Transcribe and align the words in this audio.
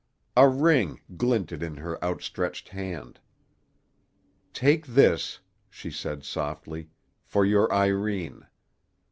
A 0.35 0.49
ring 0.49 0.99
glinted 1.15 1.61
in 1.61 1.77
her 1.77 2.03
outstretched 2.03 2.69
hand. 2.69 3.19
"Take 4.51 4.87
this," 4.87 5.41
she 5.69 5.91
said 5.91 6.23
softly, 6.23 6.89
"for 7.23 7.45
your 7.45 7.71
Irene. 7.71 8.47